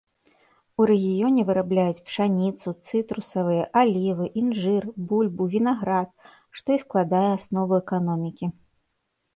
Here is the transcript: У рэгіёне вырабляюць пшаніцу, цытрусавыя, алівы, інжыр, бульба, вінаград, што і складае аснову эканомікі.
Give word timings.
У 0.79 0.85
рэгіёне 0.91 1.41
вырабляюць 1.49 2.03
пшаніцу, 2.07 2.67
цытрусавыя, 2.87 3.63
алівы, 3.83 4.25
інжыр, 4.43 4.83
бульба, 5.13 5.43
вінаград, 5.59 6.09
што 6.61 6.67
і 6.79 6.83
складае 6.87 7.25
аснову 7.37 7.73
эканомікі. 7.85 8.45